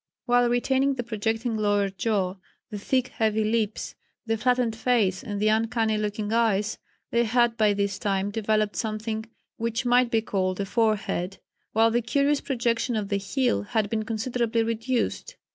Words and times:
While 0.25 0.49
retaining 0.49 0.95
the 0.95 1.03
projecting 1.03 1.57
lower 1.57 1.87
jaw, 1.91 2.37
the 2.71 2.79
thick 2.79 3.09
heavy 3.09 3.43
lips, 3.43 3.93
the 4.25 4.35
flattened 4.35 4.75
face, 4.75 5.21
and 5.23 5.39
the 5.39 5.49
uncanny 5.49 5.95
looking 5.95 6.33
eyes, 6.33 6.79
they 7.11 7.23
had 7.23 7.55
by 7.55 7.73
this 7.75 7.99
time 7.99 8.31
developed 8.31 8.75
something 8.75 9.27
which 9.57 9.85
might 9.85 10.09
be 10.09 10.23
called 10.23 10.59
a 10.59 10.65
forehead, 10.65 11.37
while 11.73 11.91
the 11.91 12.01
curious 12.01 12.41
projection 12.41 12.95
of 12.95 13.09
the 13.09 13.17
heel 13.17 13.61
had 13.61 13.91
been 13.91 14.01
considerably 14.01 14.63
reduced. 14.63 15.35